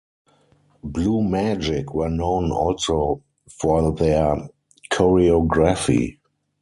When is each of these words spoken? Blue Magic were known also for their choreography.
Blue 0.83 1.21
Magic 1.21 1.93
were 1.93 2.09
known 2.09 2.51
also 2.51 3.21
for 3.59 3.93
their 3.93 4.49
choreography. 4.91 6.17